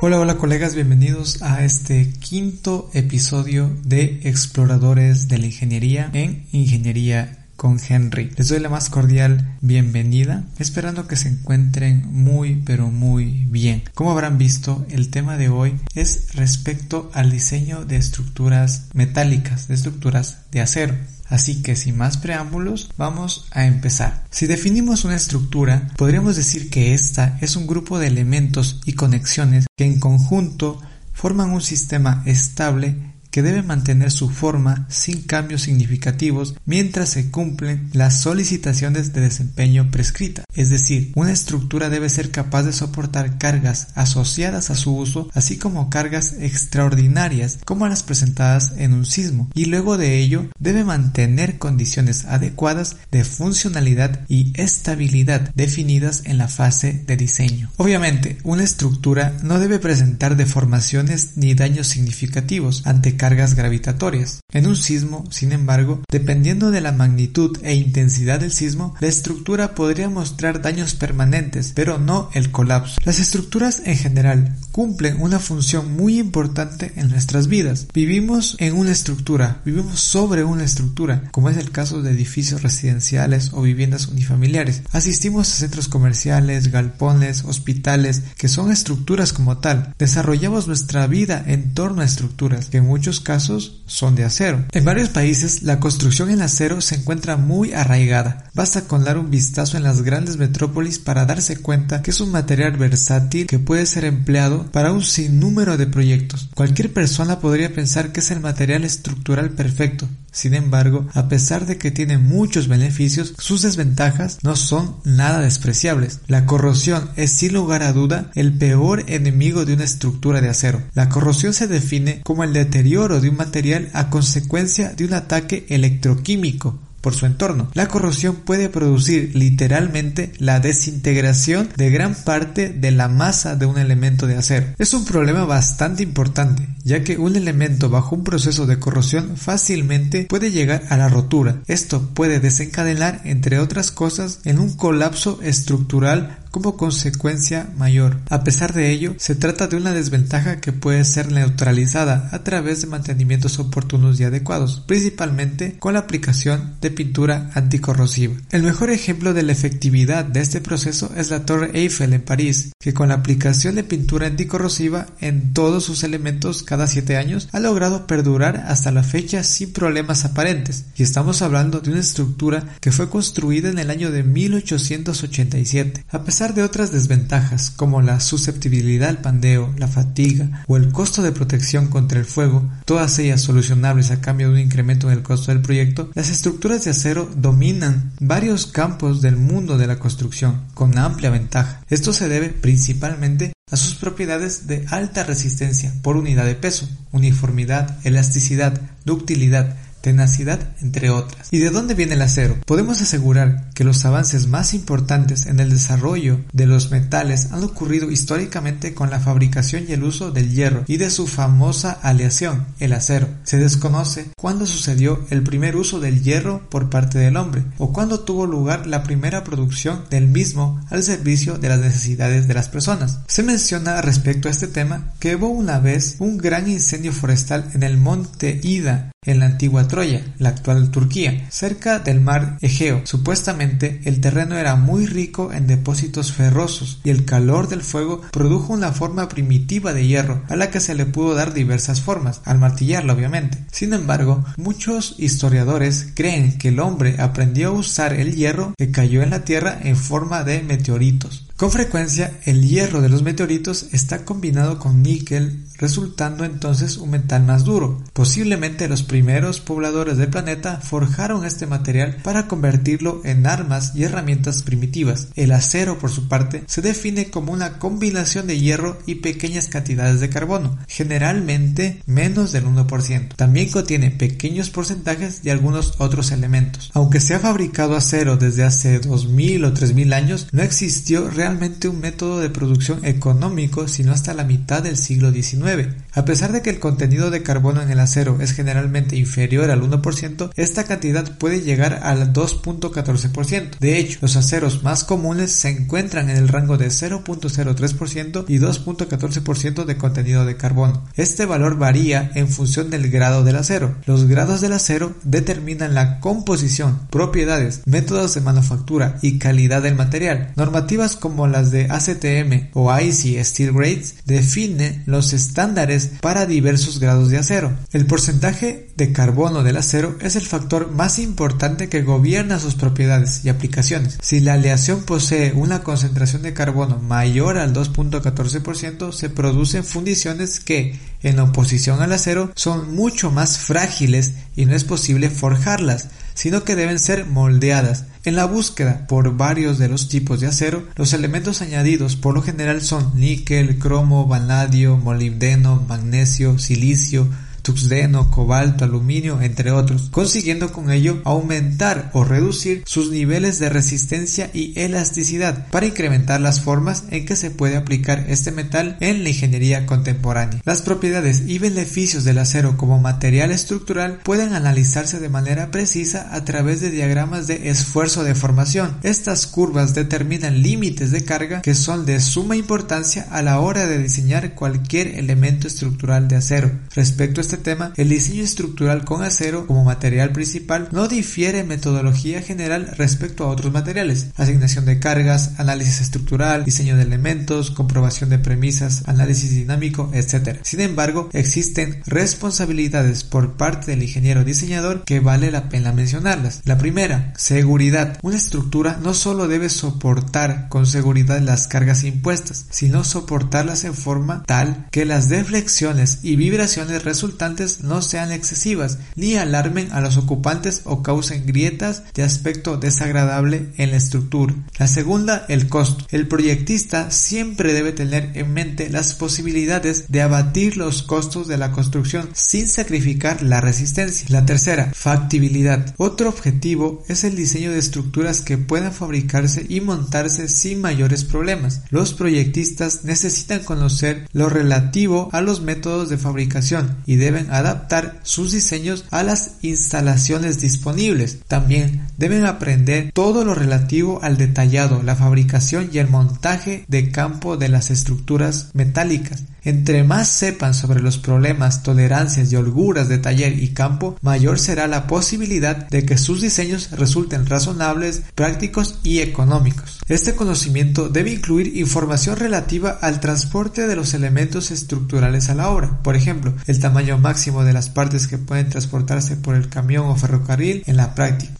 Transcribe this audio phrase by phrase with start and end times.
[0.00, 7.46] Hola, hola colegas, bienvenidos a este quinto episodio de Exploradores de la Ingeniería en Ingeniería
[7.56, 8.30] con Henry.
[8.36, 13.82] Les doy la más cordial bienvenida, esperando que se encuentren muy pero muy bien.
[13.94, 19.74] Como habrán visto, el tema de hoy es respecto al diseño de estructuras metálicas, de
[19.74, 20.94] estructuras de acero.
[21.28, 24.24] Así que sin más preámbulos, vamos a empezar.
[24.30, 29.66] Si definimos una estructura, podríamos decir que esta es un grupo de elementos y conexiones
[29.76, 30.80] que en conjunto
[31.12, 32.96] forman un sistema estable
[33.42, 40.44] debe mantener su forma sin cambios significativos mientras se cumplen las solicitaciones de desempeño prescritas.
[40.54, 45.56] Es decir, una estructura debe ser capaz de soportar cargas asociadas a su uso, así
[45.56, 51.58] como cargas extraordinarias como las presentadas en un sismo, y luego de ello debe mantener
[51.58, 57.70] condiciones adecuadas de funcionalidad y estabilidad definidas en la fase de diseño.
[57.76, 64.40] Obviamente, una estructura no debe presentar deformaciones ni daños significativos ante cargas gravitatorias.
[64.54, 69.74] En un sismo, sin embargo, dependiendo de la magnitud e intensidad del sismo, la estructura
[69.74, 72.98] podría mostrar daños permanentes, pero no el colapso.
[73.04, 77.88] Las estructuras en general cumplen una función muy importante en nuestras vidas.
[77.92, 83.50] Vivimos en una estructura, vivimos sobre una estructura, como es el caso de edificios residenciales
[83.52, 84.80] o viviendas unifamiliares.
[84.90, 89.94] Asistimos a centros comerciales, galpones, hospitales, que son estructuras como tal.
[89.98, 94.66] Desarrollamos nuestra vida en torno a estructuras, que en muchos casos son de acero.
[94.72, 98.44] En varios países la construcción en acero se encuentra muy arraigada.
[98.52, 102.30] Basta con dar un vistazo en las grandes metrópolis para darse cuenta que es un
[102.30, 106.50] material versátil que puede ser empleado para un sinnúmero de proyectos.
[106.54, 110.06] Cualquier persona podría pensar que es el material estructural perfecto.
[110.32, 116.20] Sin embargo, a pesar de que tiene muchos beneficios, sus desventajas no son nada despreciables.
[116.26, 120.82] La corrosión es sin lugar a duda el peor enemigo de una estructura de acero.
[120.94, 125.66] La corrosión se define como el deterioro de un material a consecuencia de un ataque
[125.68, 127.70] electroquímico por su entorno.
[127.72, 133.78] La corrosión puede producir literalmente la desintegración de gran parte de la masa de un
[133.78, 134.66] elemento de acero.
[134.76, 140.26] Es un problema bastante importante, ya que un elemento bajo un proceso de corrosión fácilmente
[140.26, 141.62] puede llegar a la rotura.
[141.66, 148.20] Esto puede desencadenar, entre otras cosas, en un colapso estructural como consecuencia mayor.
[148.30, 152.80] A pesar de ello, se trata de una desventaja que puede ser neutralizada a través
[152.80, 158.34] de mantenimientos oportunos y adecuados, principalmente con la aplicación de pintura anticorrosiva.
[158.50, 162.72] El mejor ejemplo de la efectividad de este proceso es la Torre Eiffel en París,
[162.80, 167.60] que con la aplicación de pintura anticorrosiva en todos sus elementos cada 7 años ha
[167.60, 170.86] logrado perdurar hasta la fecha sin problemas aparentes.
[170.96, 176.04] Y estamos hablando de una estructura que fue construida en el año de 1887.
[176.10, 180.92] A pesar pesar de otras desventajas como la susceptibilidad al pandeo, la fatiga o el
[180.92, 185.14] costo de protección contra el fuego, todas ellas solucionables a cambio de un incremento en
[185.14, 189.98] el costo del proyecto, las estructuras de acero dominan varios campos del mundo de la
[189.98, 191.82] construcción con amplia ventaja.
[191.90, 197.98] Esto se debe principalmente a sus propiedades de alta resistencia por unidad de peso, uniformidad,
[198.04, 201.48] elasticidad, ductilidad, tenacidad, entre otras.
[201.50, 202.56] ¿Y de dónde viene el acero?
[202.66, 208.10] Podemos asegurar que los avances más importantes en el desarrollo de los metales han ocurrido
[208.10, 212.92] históricamente con la fabricación y el uso del hierro y de su famosa aleación, el
[212.92, 213.28] acero.
[213.44, 218.20] Se desconoce cuándo sucedió el primer uso del hierro por parte del hombre o cuándo
[218.20, 223.20] tuvo lugar la primera producción del mismo al servicio de las necesidades de las personas.
[223.26, 227.82] Se menciona respecto a este tema que hubo una vez un gran incendio forestal en
[227.82, 233.02] el monte Ida en la antigua Troya, la actual Turquía, cerca del mar Egeo.
[233.04, 238.72] Supuestamente el terreno era muy rico en depósitos ferrosos y el calor del fuego produjo
[238.72, 242.58] una forma primitiva de hierro a la que se le pudo dar diversas formas, al
[242.58, 243.58] martillarlo obviamente.
[243.72, 249.22] Sin embargo, muchos historiadores creen que el hombre aprendió a usar el hierro que cayó
[249.22, 251.47] en la tierra en forma de meteoritos.
[251.58, 257.42] Con frecuencia, el hierro de los meteoritos está combinado con níquel, resultando entonces un metal
[257.42, 258.00] más duro.
[258.12, 264.62] Posiblemente los primeros pobladores del planeta forjaron este material para convertirlo en armas y herramientas
[264.62, 265.30] primitivas.
[265.34, 270.20] El acero, por su parte, se define como una combinación de hierro y pequeñas cantidades
[270.20, 273.34] de carbono, generalmente menos del 1%.
[273.34, 276.92] También contiene pequeños porcentajes de algunos otros elementos.
[276.94, 281.88] Aunque se ha fabricado acero desde hace 2000 o 3000 años, no existió realmente realmente
[281.88, 285.94] un método de producción económico sino hasta la mitad del siglo XIX.
[286.12, 289.80] A pesar de que el contenido de carbono en el acero es generalmente inferior al
[289.80, 293.78] 1%, esta cantidad puede llegar al 2.14%.
[293.78, 299.84] De hecho, los aceros más comunes se encuentran en el rango de 0.03% y 2.14%
[299.86, 301.04] de contenido de carbono.
[301.14, 303.94] Este valor varía en función del grado del acero.
[304.04, 310.52] Los grados del acero determinan la composición, propiedades, métodos de manufactura y calidad del material.
[310.56, 317.30] Normativas como las de ACTM o IC Steel Grades definen los estándares para diversos grados
[317.30, 317.72] de acero.
[317.92, 323.44] El porcentaje de carbono del acero es el factor más importante que gobierna sus propiedades
[323.44, 324.18] y aplicaciones.
[324.20, 330.98] Si la aleación posee una concentración de carbono mayor al 2.14%, se producen fundiciones que,
[331.22, 336.76] en oposición al acero, son mucho más frágiles y no es posible forjarlas, sino que
[336.76, 338.04] deben ser moldeadas.
[338.28, 342.42] En la búsqueda por varios de los tipos de acero, los elementos añadidos por lo
[342.42, 347.26] general son níquel, cromo, vanadio, molibdeno, magnesio, silicio,
[347.68, 354.48] tuxdeno, cobalto, aluminio, entre otros, consiguiendo con ello aumentar o reducir sus niveles de resistencia
[354.54, 359.28] y elasticidad para incrementar las formas en que se puede aplicar este metal en la
[359.28, 360.62] ingeniería contemporánea.
[360.64, 366.46] Las propiedades y beneficios del acero como material estructural pueden analizarse de manera precisa a
[366.46, 368.96] través de diagramas de esfuerzo de formación.
[369.02, 373.98] Estas curvas determinan límites de carga que son de suma importancia a la hora de
[373.98, 376.70] diseñar cualquier elemento estructural de acero.
[376.94, 381.68] Respecto a este tema, el diseño estructural con acero como material principal no difiere en
[381.68, 384.28] metodología general respecto a otros materiales.
[384.36, 390.58] Asignación de cargas, análisis estructural, diseño de elementos, comprobación de premisas, análisis dinámico, etc.
[390.62, 396.60] Sin embargo, existen responsabilidades por parte del ingeniero diseñador que vale la pena mencionarlas.
[396.64, 398.18] La primera, seguridad.
[398.22, 404.42] Una estructura no solo debe soportar con seguridad las cargas impuestas, sino soportarlas en forma
[404.46, 407.47] tal que las deflexiones y vibraciones resultantes
[407.82, 413.90] no sean excesivas ni alarmen a los ocupantes o causen grietas de aspecto desagradable en
[413.90, 414.54] la estructura.
[414.78, 416.06] La segunda, el costo.
[416.10, 421.72] El proyectista siempre debe tener en mente las posibilidades de abatir los costos de la
[421.72, 424.26] construcción sin sacrificar la resistencia.
[424.28, 425.94] La tercera, factibilidad.
[425.96, 431.82] Otro objetivo es el diseño de estructuras que puedan fabricarse y montarse sin mayores problemas.
[431.90, 438.52] Los proyectistas necesitan conocer lo relativo a los métodos de fabricación y deben adaptar sus
[438.52, 441.40] diseños a las instalaciones disponibles.
[441.46, 447.56] También deben aprender todo lo relativo al detallado, la fabricación y el montaje de campo
[447.56, 449.44] de las estructuras metálicas.
[449.64, 454.86] Entre más sepan sobre los problemas, tolerancias y holguras de taller y campo, mayor será
[454.86, 459.98] la posibilidad de que sus diseños resulten razonables, prácticos y económicos.
[460.08, 465.98] Este conocimiento debe incluir información relativa al transporte de los elementos estructurales a la obra,
[466.02, 470.16] por ejemplo, el tamaño máximo de las partes que pueden transportarse por el camión o
[470.16, 471.52] ferrocarril en la práctica,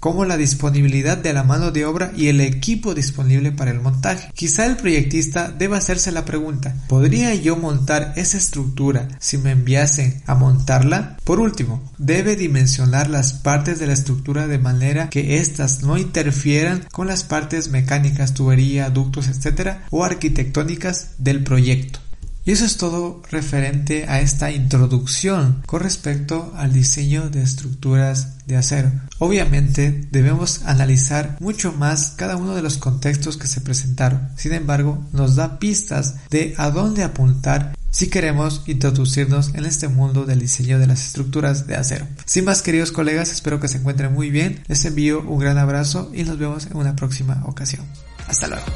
[0.00, 4.30] como la disponibilidad de la mano de obra y el equipo disponible para el montaje.
[4.34, 10.22] Quizá el proyectista deba hacerse la pregunta, ¿podría yo montar esa estructura si me enviasen
[10.26, 11.16] a montarla?
[11.24, 16.84] Por último, debe dimensionar las partes de la estructura de manera que éstas no interfieran
[16.92, 19.78] con las partes mecánicas, tubería, ductos, etc.
[19.90, 22.00] o arquitectónicas del proyecto.
[22.46, 28.56] Y eso es todo referente a esta introducción con respecto al diseño de estructuras de
[28.56, 28.92] acero.
[29.18, 34.28] Obviamente debemos analizar mucho más cada uno de los contextos que se presentaron.
[34.36, 40.24] Sin embargo, nos da pistas de a dónde apuntar si queremos introducirnos en este mundo
[40.24, 42.06] del diseño de las estructuras de acero.
[42.26, 44.62] Sin más queridos colegas, espero que se encuentren muy bien.
[44.68, 47.84] Les envío un gran abrazo y nos vemos en una próxima ocasión.
[48.28, 48.66] Hasta luego.